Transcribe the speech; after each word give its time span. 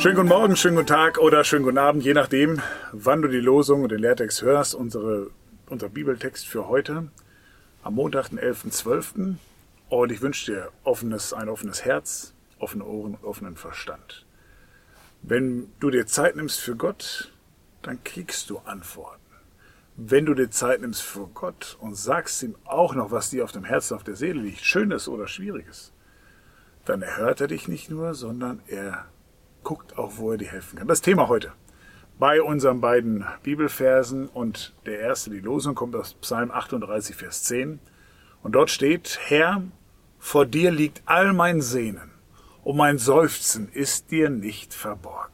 Schönen 0.00 0.16
guten 0.16 0.28
Morgen, 0.28 0.56
schönen 0.56 0.76
guten 0.76 0.86
Tag 0.86 1.18
oder 1.18 1.44
schönen 1.44 1.62
guten 1.62 1.76
Abend, 1.76 2.02
je 2.02 2.14
nachdem, 2.14 2.62
wann 2.92 3.20
du 3.20 3.28
die 3.28 3.36
Losung 3.36 3.82
und 3.82 3.92
den 3.92 3.98
Lehrtext 3.98 4.40
hörst. 4.40 4.74
Unsere, 4.74 5.30
unser 5.68 5.90
Bibeltext 5.90 6.48
für 6.48 6.68
heute 6.68 7.08
am 7.82 7.96
Montag, 7.96 8.30
den 8.30 8.40
11.12. 8.40 9.34
Und 9.90 10.10
ich 10.10 10.22
wünsche 10.22 10.52
dir 10.52 10.68
offenes, 10.84 11.34
ein 11.34 11.50
offenes 11.50 11.84
Herz, 11.84 12.32
offene 12.58 12.86
Ohren 12.86 13.16
und 13.16 13.24
offenen 13.24 13.56
Verstand. 13.56 14.24
Wenn 15.20 15.70
du 15.80 15.90
dir 15.90 16.06
Zeit 16.06 16.34
nimmst 16.34 16.60
für 16.60 16.76
Gott, 16.76 17.30
dann 17.82 18.02
kriegst 18.02 18.48
du 18.48 18.56
Antworten. 18.60 19.20
Wenn 19.96 20.24
du 20.24 20.32
dir 20.32 20.50
Zeit 20.50 20.80
nimmst 20.80 21.02
für 21.02 21.26
Gott 21.26 21.76
und 21.78 21.94
sagst 21.94 22.42
ihm 22.42 22.56
auch 22.64 22.94
noch, 22.94 23.10
was 23.10 23.28
dir 23.28 23.44
auf 23.44 23.52
dem 23.52 23.64
Herzen, 23.64 23.96
auf 23.96 24.04
der 24.04 24.16
Seele 24.16 24.40
liegt, 24.40 24.64
Schönes 24.64 25.08
oder 25.08 25.28
Schwieriges, 25.28 25.92
dann 26.86 27.02
erhört 27.02 27.42
er 27.42 27.48
dich 27.48 27.68
nicht 27.68 27.90
nur, 27.90 28.14
sondern 28.14 28.62
er 28.66 29.04
guckt 29.62 29.98
auch, 29.98 30.12
wo 30.16 30.32
er 30.32 30.38
dir 30.38 30.50
helfen 30.50 30.78
kann. 30.78 30.88
Das 30.88 31.00
Thema 31.00 31.28
heute. 31.28 31.52
Bei 32.18 32.42
unseren 32.42 32.80
beiden 32.80 33.24
Bibelversen 33.42 34.28
und 34.28 34.74
der 34.84 35.00
erste, 35.00 35.30
die 35.30 35.40
Losung, 35.40 35.74
kommt 35.74 35.96
aus 35.96 36.14
Psalm 36.14 36.50
38, 36.50 37.16
Vers 37.16 37.44
10. 37.44 37.78
Und 38.42 38.52
dort 38.52 38.70
steht, 38.70 39.18
Herr, 39.26 39.62
vor 40.18 40.44
dir 40.44 40.70
liegt 40.70 41.02
all 41.06 41.32
mein 41.32 41.62
Sehnen 41.62 42.10
und 42.62 42.76
mein 42.76 42.98
Seufzen 42.98 43.70
ist 43.72 44.10
dir 44.10 44.28
nicht 44.28 44.74
verborgen. 44.74 45.32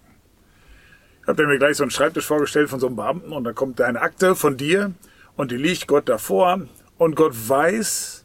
Ich 1.23 1.29
habe 1.29 1.47
mir 1.49 1.59
gleich 1.59 1.77
so 1.77 1.83
einen 1.83 1.91
Schreibtisch 1.91 2.27
vorgestellt 2.27 2.71
von 2.71 2.79
so 2.79 2.87
einem 2.87 2.97
Beamten 2.97 3.33
und 3.33 3.43
dann 3.43 3.55
kommt 3.55 3.81
eine 3.81 4.01
Akte 4.01 4.37
von 4.37 4.57
dir 4.57 4.93
und 5.35 5.51
die 5.51 5.57
liegt 5.57 5.89
Gott 5.89 6.09
davor 6.09 6.61
und 6.99 7.17
Gott 7.17 7.33
weiß, 7.49 8.25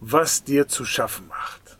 was 0.00 0.42
dir 0.42 0.68
zu 0.68 0.86
schaffen 0.86 1.28
macht. 1.28 1.78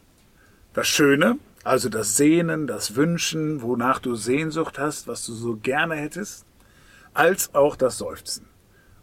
Das 0.75 0.87
Schöne, 0.87 1.39
also 1.65 1.89
das 1.89 2.17
Sehnen, 2.17 2.67
das 2.67 2.95
Wünschen, 2.95 3.63
wonach 3.63 3.99
du 3.99 4.15
Sehnsucht 4.15 4.79
hast, 4.79 5.09
was 5.09 5.25
du 5.25 5.33
so 5.33 5.57
gerne 5.57 5.95
hättest, 5.95 6.45
als 7.15 7.55
auch 7.55 7.75
das 7.75 7.97
Seufzen. 7.97 8.47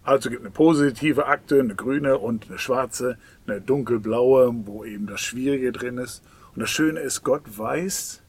Also 0.04 0.30
gibt 0.30 0.42
eine 0.42 0.52
positive 0.52 1.26
Akte, 1.26 1.60
eine 1.60 1.76
grüne 1.76 2.18
und 2.18 2.48
eine 2.48 2.60
schwarze, 2.60 3.18
eine 3.46 3.62
dunkelblaue, 3.62 4.54
wo 4.66 4.86
eben 4.86 5.08
das 5.08 5.22
Schwierige 5.22 5.72
drin 5.72 5.98
ist. 5.98 6.24
Und 6.56 6.62
das 6.62 6.70
Schöne 6.70 7.00
ist, 7.00 7.24
Gott 7.24 7.44
weiß 7.46 8.22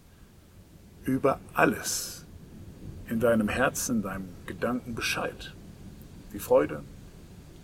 über 1.05 1.41
alles 1.55 2.25
in 3.09 3.21
deinem 3.21 3.49
Herzen, 3.49 3.97
in 3.97 4.03
deinem 4.03 4.29
Gedanken 4.47 4.95
Bescheid. 4.95 5.55
Die 6.33 6.39
Freude, 6.39 6.83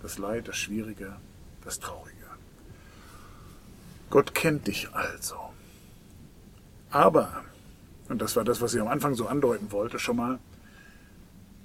das 0.02 0.19
Leid, 0.19 0.48
das 0.48 0.56
Schwierige, 0.56 1.16
das 1.64 1.78
Traurige. 1.80 2.16
Gott 4.11 4.34
kennt 4.34 4.66
dich 4.66 4.89
also. 4.92 5.36
Aber, 6.91 7.44
und 8.08 8.22
das 8.22 8.36
war 8.36 8.44
das, 8.44 8.61
was 8.61 8.75
ich 8.75 8.81
am 8.81 8.89
Anfang 8.89 9.14
so 9.14 9.27
andeuten 9.27 9.72
wollte 9.72 9.98
schon 9.98 10.17
mal, 10.17 10.39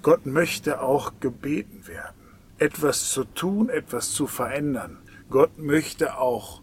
Gott 0.02 0.26
möchte 0.26 0.82
auch 0.82 1.14
gebeten 1.20 1.86
werden, 1.86 2.14
etwas 2.58 3.10
zu 3.10 3.24
tun, 3.24 3.70
etwas 3.70 4.10
zu 4.10 4.26
verändern. 4.26 4.98
Gott 5.30 5.58
möchte 5.58 6.18
auch 6.18 6.60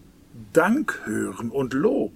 Dank 0.54 1.02
hören 1.06 1.50
und 1.50 1.74
Lob 1.74 2.14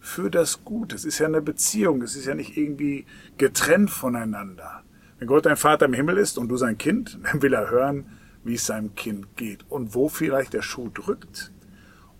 für 0.00 0.30
das 0.30 0.64
Gute. 0.64 0.94
Es 0.94 1.04
ist 1.04 1.18
ja 1.18 1.26
eine 1.26 1.42
Beziehung, 1.42 2.02
es 2.02 2.14
ist 2.14 2.26
ja 2.26 2.34
nicht 2.34 2.56
irgendwie 2.56 3.06
getrennt 3.36 3.90
voneinander. 3.90 4.82
Wenn 5.18 5.28
Gott 5.28 5.46
dein 5.46 5.56
Vater 5.56 5.86
im 5.86 5.92
Himmel 5.92 6.18
ist 6.18 6.38
und 6.38 6.48
du 6.48 6.56
sein 6.56 6.78
Kind, 6.78 7.18
dann 7.24 7.42
will 7.42 7.52
er 7.52 7.70
hören, 7.70 8.06
wie 8.44 8.54
es 8.54 8.66
seinem 8.66 8.94
Kind 8.94 9.36
geht 9.36 9.64
und 9.68 9.94
wo 9.94 10.08
vielleicht 10.08 10.52
der 10.52 10.62
Schuh 10.62 10.88
drückt 10.88 11.50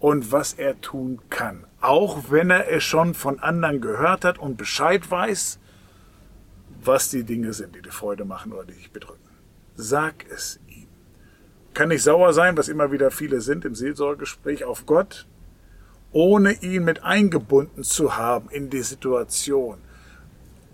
und 0.05 0.33
was 0.33 0.52
er 0.52 0.80
tun 0.80 1.20
kann 1.30 1.64
auch 1.84 2.30
wenn 2.30 2.48
er 2.48 2.70
es 2.70 2.83
schon 2.83 3.12
von 3.12 3.39
anderen 3.40 3.80
gehört 3.80 4.24
hat 4.24 4.39
und 4.39 4.56
Bescheid 4.56 5.11
weiß, 5.11 5.58
was 6.83 7.11
die 7.11 7.24
Dinge 7.24 7.52
sind, 7.52 7.77
die 7.77 7.83
dir 7.83 7.92
Freude 7.92 8.24
machen 8.24 8.52
oder 8.52 8.64
die 8.64 8.73
dich 8.73 8.90
bedrücken. 8.90 9.20
Sag 9.74 10.24
es 10.30 10.61
ihm. 10.67 10.89
Kann 11.74 11.90
nicht 11.90 12.02
sauer 12.02 12.33
sein, 12.33 12.56
was 12.56 12.68
immer 12.68 12.90
wieder 12.90 13.11
viele 13.11 13.42
sind 13.42 13.67
im 13.67 13.74
Seelsorgegespräch 13.74 14.64
auf 14.64 14.86
Gott, 14.86 15.27
ohne 16.11 16.52
ihn 16.62 16.84
mit 16.84 17.02
eingebunden 17.02 17.84
zu 17.84 18.17
haben 18.17 18.48
in 18.48 18.70
die 18.70 18.83
Situation, 18.83 19.79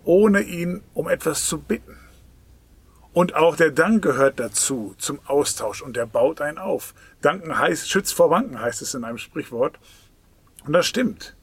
ohne 0.05 0.43
ihn 0.43 0.82
um 0.94 1.09
etwas 1.09 1.47
zu 1.47 1.59
bitten. 1.59 1.97
Und 3.12 3.34
auch 3.34 3.56
der 3.56 3.72
Dank 3.72 4.03
gehört 4.03 4.38
dazu, 4.38 4.94
zum 4.98 5.19
Austausch, 5.26 5.82
und 5.82 5.97
der 5.97 6.06
baut 6.06 6.41
einen 6.41 6.59
auf. 6.59 6.94
Danken 7.21 7.59
heißt, 7.59 7.91
schützt 7.91 8.15
vor 8.15 8.31
Wanken, 8.31 8.60
heißt 8.60 8.82
es 8.82 8.94
in 8.94 9.04
einem 9.04 9.19
Sprichwort. 9.19 9.78
Und 10.65 10.72
das 10.72 10.87
stimmt. 10.87 11.37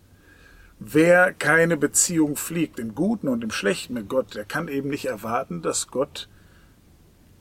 Wer 0.79 1.33
keine 1.33 1.75
Beziehung 1.75 2.35
fliegt, 2.35 2.79
im 2.79 2.95
Guten 2.95 3.27
und 3.27 3.43
im 3.43 3.51
Schlechten 3.51 3.95
mit 3.95 4.07
Gott, 4.07 4.35
der 4.35 4.45
kann 4.45 4.67
eben 4.67 4.89
nicht 4.89 5.05
erwarten, 5.05 5.61
dass 5.61 5.87
Gott 5.87 6.29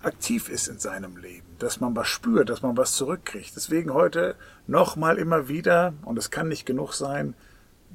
aktiv 0.01 0.49
ist 0.49 0.69
in 0.69 0.79
seinem 0.79 1.17
Leben, 1.17 1.47
dass 1.59 1.81
man 1.81 1.95
was 1.95 2.09
spürt, 2.09 2.49
dass 2.49 2.63
man 2.63 2.77
was 2.77 2.93
zurückkriegt. 2.93 3.55
Deswegen 3.55 3.93
heute 3.93 4.37
nochmal 4.67 5.19
immer 5.19 5.49
wieder, 5.49 5.95
und 6.05 6.19
es 6.19 6.31
kann 6.31 6.49
nicht 6.49 6.67
genug 6.67 6.95
sein, 6.95 7.35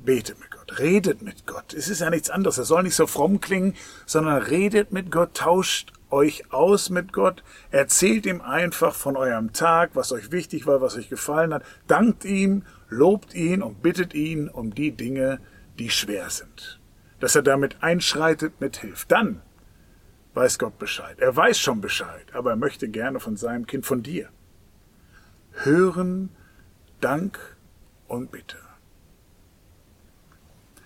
betet 0.03 0.39
mit 0.39 0.51
Gott, 0.51 0.79
redet 0.79 1.21
mit 1.21 1.45
Gott. 1.45 1.73
Es 1.73 1.89
ist 1.89 2.01
ja 2.01 2.09
nichts 2.09 2.29
anderes. 2.29 2.57
Es 2.57 2.67
soll 2.67 2.83
nicht 2.83 2.95
so 2.95 3.07
fromm 3.07 3.41
klingen, 3.41 3.75
sondern 4.05 4.41
redet 4.41 4.91
mit 4.91 5.11
Gott, 5.11 5.35
tauscht 5.35 5.91
euch 6.11 6.51
aus 6.51 6.89
mit 6.89 7.13
Gott, 7.13 7.43
erzählt 7.71 8.25
ihm 8.25 8.41
einfach 8.41 8.93
von 8.93 9.15
eurem 9.15 9.53
Tag, 9.53 9.91
was 9.93 10.11
euch 10.11 10.31
wichtig 10.31 10.67
war, 10.67 10.81
was 10.81 10.97
euch 10.97 11.09
gefallen 11.09 11.53
hat, 11.53 11.63
dankt 11.87 12.25
ihm 12.25 12.63
lobt 12.91 13.33
ihn 13.33 13.63
und 13.63 13.81
bittet 13.81 14.13
ihn 14.13 14.49
um 14.49 14.75
die 14.75 14.91
Dinge, 14.91 15.39
die 15.79 15.89
schwer 15.89 16.29
sind. 16.29 16.79
Dass 17.19 17.35
er 17.35 17.41
damit 17.41 17.81
einschreitet, 17.81 18.59
mithilft. 18.59 19.11
Dann 19.11 19.41
weiß 20.33 20.59
Gott 20.59 20.77
Bescheid. 20.77 21.19
Er 21.19 21.35
weiß 21.35 21.57
schon 21.57 21.81
Bescheid, 21.81 22.25
aber 22.33 22.51
er 22.51 22.55
möchte 22.57 22.89
gerne 22.89 23.19
von 23.19 23.37
seinem 23.37 23.65
Kind, 23.65 23.85
von 23.85 24.03
dir. 24.03 24.29
Hören, 25.63 26.29
Dank 26.99 27.39
und 28.07 28.31
Bitte. 28.31 28.57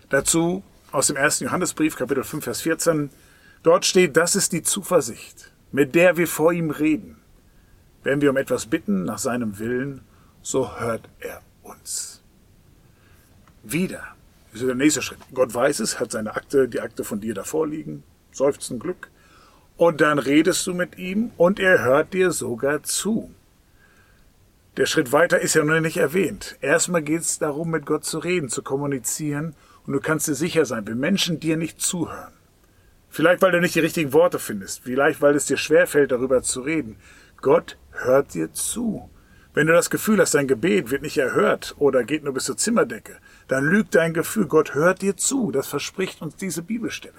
Dazu 0.09 0.64
aus 0.91 1.08
dem 1.08 1.16
ersten 1.16 1.46
Johannesbrief, 1.46 1.96
Kapitel 1.96 2.24
5, 2.24 2.44
Vers 2.44 2.62
14. 2.62 3.09
Dort 3.66 3.84
steht, 3.84 4.16
das 4.16 4.36
ist 4.36 4.52
die 4.52 4.62
Zuversicht, 4.62 5.52
mit 5.72 5.96
der 5.96 6.18
wir 6.18 6.28
vor 6.28 6.53
ihm 6.53 6.70
reden. 6.70 7.18
Wenn 8.03 8.22
wir 8.22 8.30
um 8.30 8.38
etwas 8.38 8.68
bitten 8.68 9.06
nach 9.06 9.18
seinem 9.18 9.58
Willen, 9.58 10.02
so 10.44 10.78
hört 10.80 11.09
er 11.20 11.42
uns. 11.64 12.22
Wieder. 13.64 14.03
Das 14.52 14.62
ist 14.62 14.68
der 14.68 14.76
nächste 14.76 15.02
Schritt. 15.02 15.18
Gott 15.34 15.52
weiß 15.52 15.80
es, 15.80 16.00
hat 16.00 16.12
seine 16.12 16.36
Akte, 16.36 16.68
die 16.68 16.80
Akte 16.80 17.03
von 17.03 17.22
dir 17.22 17.34
davor 17.34 17.66
liegen, 17.66 18.03
seufzen 18.31 18.78
Glück. 18.78 19.09
Und 19.78 20.00
dann 20.00 20.20
redest 20.20 20.68
du 20.68 20.76
mit 20.76 21.00
ihm 21.00 21.32
und 21.36 21.59
er 21.59 21.84
hört 21.84 22.14
dir 22.14 22.30
sogar 22.30 22.84
zu. 22.84 23.34
Der 24.78 24.86
Schritt 24.86 25.12
weiter 25.12 25.40
ist 25.40 25.56
ja 25.56 25.64
noch 25.64 25.80
nicht 25.80 25.97
erwähnt. 25.97 26.56
Erstmal 26.62 27.02
geht 27.02 27.22
es 27.22 27.40
darum, 27.40 27.72
mit 27.72 27.88
Gott 27.88 28.06
zu 28.06 28.20
reden, 28.20 28.50
zu 28.50 28.62
kommunizieren. 28.62 29.56
Und 29.88 29.94
du 29.94 30.00
kannst 30.02 30.28
dir 30.28 30.36
sicher 30.36 30.66
sein, 30.66 30.86
wenn 30.86 31.00
Menschen 31.00 31.40
dir 31.40 31.58
nicht 31.58 31.82
zuhören, 31.82 32.34
vielleicht 33.16 33.42
weil 33.42 33.52
du 33.52 33.62
nicht 33.62 33.76
die 33.76 33.80
richtigen 33.80 34.12
Worte 34.12 34.40
findest, 34.40 34.84
vielleicht 34.84 35.22
weil 35.22 35.36
es 35.36 35.46
dir 35.46 35.56
schwerfällt, 35.56 36.12
darüber 36.12 36.42
zu 36.42 36.59
reden, 36.59 36.98
Gott 37.38 37.78
hört 37.92 38.34
dir 38.34 38.52
zu. 38.52 39.09
Wenn 39.53 39.68
du 39.68 39.74
das 39.74 39.90
Gefühl 39.90 40.20
hast, 40.20 40.34
dein 40.34 40.50
Gebet 40.50 40.92
wird 40.92 41.02
nicht 41.02 41.18
erhört 41.18 41.76
oder 41.78 42.03
geht 42.03 42.26
nur 42.26 42.34
bis 42.34 42.44
zur 42.44 42.58
Zimmerdecke, 42.58 43.16
dann 43.48 43.64
lügt 43.64 43.96
dein 43.96 44.14
Gefühl, 44.14 44.48
Gott 44.48 44.74
hört 44.74 45.02
dir 45.02 45.16
zu. 45.16 45.52
Das 45.52 45.68
verspricht 45.68 46.22
uns 46.22 46.36
diese 46.36 46.62
Bibelstelle. 46.62 47.14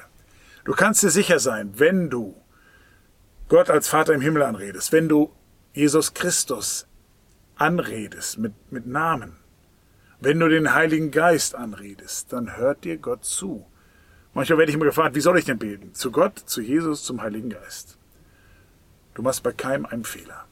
Du 0.66 0.72
kannst 0.72 1.02
dir 1.02 1.08
sicher 1.08 1.38
sein, 1.38 1.72
wenn 1.76 2.10
du 2.10 2.36
Gott 3.48 3.70
als 3.70 3.88
Vater 3.88 4.12
im 4.12 4.20
Himmel 4.20 4.42
anredest, 4.42 4.92
wenn 4.92 5.08
du 5.08 5.32
Jesus 5.72 6.12
Christus 6.12 6.86
anredest 7.54 8.38
mit, 8.38 8.52
mit 8.70 8.86
Namen, 8.86 9.38
wenn 10.20 10.38
du 10.40 10.48
den 10.48 10.74
Heiligen 10.74 11.10
Geist 11.10 11.54
anredest, 11.54 12.34
dann 12.34 12.58
hört 12.58 12.84
dir 12.84 12.98
Gott 12.98 13.24
zu. 13.24 13.64
Manchmal 14.36 14.58
werde 14.58 14.70
ich 14.70 14.76
immer 14.76 14.84
gefragt, 14.84 15.14
wie 15.14 15.22
soll 15.22 15.38
ich 15.38 15.46
denn 15.46 15.56
beten? 15.56 15.94
Zu 15.94 16.10
Gott, 16.12 16.38
zu 16.38 16.60
Jesus, 16.60 17.04
zum 17.04 17.22
Heiligen 17.22 17.48
Geist. 17.48 17.96
Du 19.14 19.22
machst 19.22 19.42
bei 19.42 19.50
keinem 19.50 19.86
einen 19.86 20.04
Fehler. 20.04 20.44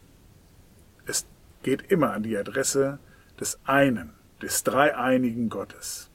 Es 1.04 1.26
geht 1.62 1.92
immer 1.92 2.14
an 2.14 2.22
die 2.22 2.34
Adresse 2.34 2.98
des 3.38 3.60
einen, 3.64 4.14
des 4.40 4.64
dreieinigen 4.64 5.50
Gottes. 5.50 6.08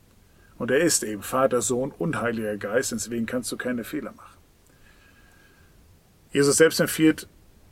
Und 0.57 0.71
er 0.71 0.79
ist 0.79 1.03
eben 1.03 1.21
Vater, 1.21 1.61
Sohn 1.61 1.91
und 1.91 2.19
Heiliger 2.19 2.57
Geist, 2.57 2.91
deswegen 2.91 3.27
kannst 3.27 3.51
du 3.51 3.57
keine 3.57 3.83
Fehler 3.83 4.13
machen. 4.13 4.39
Jesus 6.31 6.57
selbst 6.57 6.79
empfiehlt, 6.79 7.27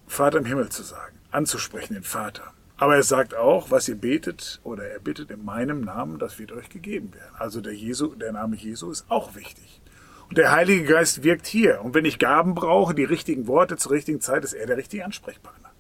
Vater 0.06 0.38
im 0.38 0.46
Himmel 0.46 0.70
zu 0.70 0.84
sagen, 0.84 1.18
anzusprechen, 1.32 1.96
den 1.96 2.04
Vater. 2.04 2.54
Aber 2.78 2.96
er 2.96 3.04
sagt 3.04 3.36
auch, 3.36 3.72
was 3.72 3.88
ihr 3.88 3.96
betet 3.96 4.60
oder 4.64 4.86
er 4.86 5.00
bittet 5.00 5.32
in 5.32 5.44
meinem 5.44 5.82
Namen, 5.82 6.20
das 6.20 6.38
wird 6.38 6.52
euch 6.52 6.70
gegeben 6.70 7.14
werden. 7.14 7.34
Also 7.38 7.60
der, 7.60 7.74
Jesu, 7.74 8.14
der 8.14 8.32
Name 8.32 8.56
Jesu 8.56 8.92
ist 8.92 9.06
auch 9.10 9.36
wichtig. 9.36 9.82
Und 10.30 10.38
der 10.38 10.52
Heilige 10.52 10.84
Geist 10.84 11.24
wirkt 11.24 11.48
hier. 11.48 11.82
Und 11.82 11.96
wenn 11.96 12.06
ich 12.06 12.20
Gaben 12.20 12.54
brauche, 12.54 12.94
die 12.94 13.04
richtigen 13.04 13.48
Worte 13.48 13.78
zur 13.78 13.94
richtigen 13.94 14.22
Zeit, 14.22 14.44
ist 14.44 14.54
er 14.54 14.68
der 14.68 14.78
richtige 14.78 15.06
Ansprechpartner. 15.06 15.72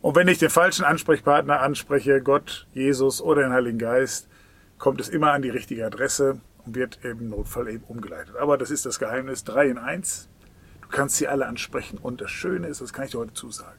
Und 0.00 0.16
wenn 0.16 0.28
ich 0.28 0.38
den 0.38 0.50
falschen 0.50 0.84
Ansprechpartner 0.84 1.60
anspreche, 1.60 2.20
Gott, 2.20 2.66
Jesus 2.72 3.20
oder 3.20 3.42
den 3.42 3.52
Heiligen 3.52 3.78
Geist, 3.78 4.28
kommt 4.78 5.00
es 5.00 5.08
immer 5.08 5.32
an 5.32 5.42
die 5.42 5.50
richtige 5.50 5.84
Adresse 5.86 6.40
und 6.64 6.74
wird 6.74 7.00
im 7.02 7.30
Notfall 7.30 7.68
eben 7.68 7.84
umgeleitet. 7.84 8.36
Aber 8.36 8.58
das 8.58 8.70
ist 8.70 8.86
das 8.86 8.98
Geheimnis 8.98 9.44
3 9.44 9.68
in 9.68 9.78
1. 9.78 10.28
Du 10.82 10.88
kannst 10.88 11.16
sie 11.16 11.26
alle 11.26 11.46
ansprechen. 11.46 11.98
Und 11.98 12.20
das 12.20 12.30
Schöne 12.30 12.68
ist, 12.68 12.80
das 12.80 12.92
kann 12.92 13.06
ich 13.06 13.12
dir 13.12 13.18
heute 13.18 13.34
zusagen, 13.34 13.78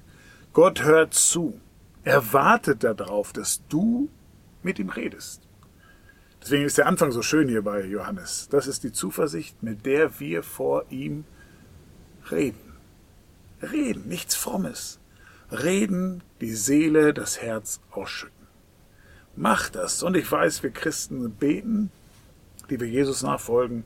Gott 0.60 0.84
hört 0.84 1.14
zu. 1.14 1.58
Er 2.04 2.34
wartet 2.34 2.84
darauf, 2.84 3.32
dass 3.32 3.66
du 3.70 4.10
mit 4.62 4.78
ihm 4.78 4.90
redest. 4.90 5.48
Deswegen 6.42 6.66
ist 6.66 6.78
der 6.78 6.88
Anfang 6.88 7.14
so 7.14 7.22
schön 7.22 7.48
hier 7.48 7.62
bei 7.62 7.86
Johannes. 7.86 8.50
Das 8.52 8.68
ist 8.68 8.84
die 8.84 8.92
Zuversicht, 8.92 9.64
mit 9.64 9.86
der 9.86 10.20
wir 10.20 10.44
vor 10.44 10.84
ihm 10.90 11.24
reden. 12.30 12.74
Reden, 13.62 14.10
nichts 14.10 14.36
Frommes. 14.36 15.00
Reden, 15.50 16.24
die 16.42 16.54
Seele, 16.54 17.14
das 17.14 17.42
Herz 17.42 17.80
ausschütten. 17.92 18.48
Mach 19.38 19.70
das. 19.70 20.04
Und 20.04 20.18
ich 20.18 20.30
weiß, 20.30 20.62
wir 20.62 20.72
Christen 20.72 21.32
beten, 21.32 21.90
die 22.70 22.82
wir 22.82 22.88
Jesus 22.90 23.24
nachfolgen, 23.24 23.86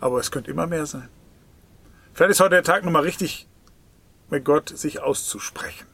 aber 0.00 0.18
es 0.18 0.32
könnte 0.32 0.50
immer 0.50 0.66
mehr 0.66 0.86
sein. 0.86 1.10
Vielleicht 2.12 2.32
ist 2.32 2.40
heute 2.40 2.56
der 2.56 2.64
Tag 2.64 2.84
nochmal 2.84 3.04
richtig 3.04 3.46
mit 4.32 4.44
Gott 4.44 4.68
sich 4.76 5.00
auszusprechen 5.00 5.86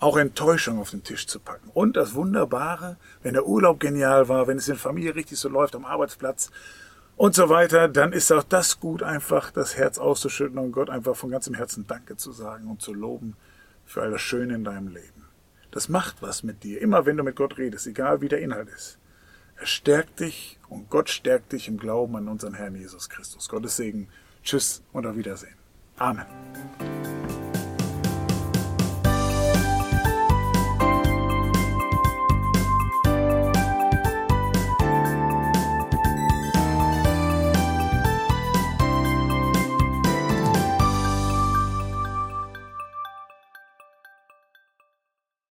auch 0.00 0.16
Enttäuschung 0.16 0.78
auf 0.80 0.90
den 0.90 1.04
Tisch 1.04 1.26
zu 1.26 1.38
packen. 1.38 1.70
Und 1.74 1.96
das 1.96 2.14
Wunderbare, 2.14 2.96
wenn 3.22 3.34
der 3.34 3.46
Urlaub 3.46 3.78
genial 3.78 4.28
war, 4.28 4.46
wenn 4.48 4.56
es 4.56 4.66
in 4.66 4.74
der 4.74 4.80
Familie 4.80 5.14
richtig 5.14 5.38
so 5.38 5.48
läuft 5.48 5.76
am 5.76 5.84
Arbeitsplatz 5.84 6.50
und 7.16 7.34
so 7.34 7.50
weiter, 7.50 7.86
dann 7.86 8.12
ist 8.12 8.32
auch 8.32 8.42
das 8.42 8.80
gut, 8.80 9.02
einfach 9.02 9.50
das 9.50 9.76
Herz 9.76 9.98
auszuschütten 9.98 10.58
und 10.58 10.72
Gott 10.72 10.88
einfach 10.88 11.14
von 11.14 11.30
ganzem 11.30 11.54
Herzen 11.54 11.86
Danke 11.86 12.16
zu 12.16 12.32
sagen 12.32 12.68
und 12.68 12.80
zu 12.80 12.94
loben 12.94 13.36
für 13.84 14.02
all 14.02 14.10
das 14.10 14.22
Schöne 14.22 14.54
in 14.54 14.64
deinem 14.64 14.88
Leben. 14.88 15.26
Das 15.70 15.88
macht 15.88 16.22
was 16.22 16.42
mit 16.42 16.64
dir, 16.64 16.80
immer 16.80 17.06
wenn 17.06 17.16
du 17.16 17.22
mit 17.22 17.36
Gott 17.36 17.58
redest, 17.58 17.86
egal 17.86 18.22
wie 18.22 18.28
der 18.28 18.40
Inhalt 18.40 18.68
ist. 18.70 18.98
Er 19.56 19.66
stärkt 19.66 20.20
dich 20.20 20.58
und 20.70 20.88
Gott 20.88 21.10
stärkt 21.10 21.52
dich 21.52 21.68
im 21.68 21.76
Glauben 21.76 22.16
an 22.16 22.28
unseren 22.28 22.54
Herrn 22.54 22.74
Jesus 22.74 23.10
Christus. 23.10 23.48
Gottes 23.48 23.76
Segen. 23.76 24.08
Tschüss 24.42 24.82
und 24.92 25.06
auf 25.06 25.16
Wiedersehen. 25.16 25.54
Amen. 25.98 26.24